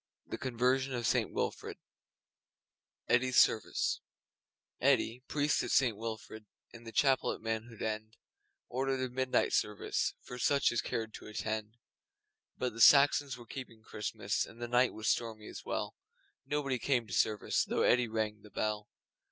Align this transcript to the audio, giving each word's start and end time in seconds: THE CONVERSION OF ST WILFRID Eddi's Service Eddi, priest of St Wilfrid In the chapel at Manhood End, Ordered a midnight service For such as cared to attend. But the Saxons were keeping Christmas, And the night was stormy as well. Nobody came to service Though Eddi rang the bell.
THE 0.25 0.39
CONVERSION 0.39 0.95
OF 0.95 1.05
ST 1.05 1.29
WILFRID 1.29 1.77
Eddi's 3.07 3.37
Service 3.37 3.99
Eddi, 4.79 5.21
priest 5.27 5.61
of 5.61 5.69
St 5.71 5.95
Wilfrid 5.95 6.47
In 6.73 6.85
the 6.85 6.91
chapel 6.91 7.31
at 7.33 7.39
Manhood 7.39 7.83
End, 7.83 8.15
Ordered 8.67 8.99
a 9.03 9.13
midnight 9.13 9.53
service 9.53 10.15
For 10.23 10.39
such 10.39 10.71
as 10.71 10.81
cared 10.81 11.13
to 11.13 11.27
attend. 11.27 11.77
But 12.57 12.73
the 12.73 12.81
Saxons 12.81 13.37
were 13.37 13.45
keeping 13.45 13.83
Christmas, 13.83 14.43
And 14.43 14.59
the 14.59 14.67
night 14.67 14.95
was 14.95 15.07
stormy 15.07 15.45
as 15.45 15.63
well. 15.65 15.93
Nobody 16.47 16.79
came 16.79 17.05
to 17.05 17.13
service 17.13 17.63
Though 17.63 17.83
Eddi 17.83 18.07
rang 18.07 18.41
the 18.41 18.49
bell. 18.49 18.89